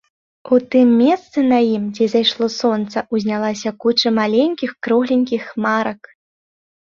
У 0.55 0.57
тым 0.75 0.87
месцы 1.01 1.39
на 1.51 1.57
ім, 1.73 1.83
дзе 1.97 2.05
зайшло 2.13 2.45
сонца, 2.61 3.03
узнялася 3.17 3.69
куча 3.85 4.09
маленькіх 4.19 4.71
кругленькіх 4.87 5.41
хмарак. 5.51 6.01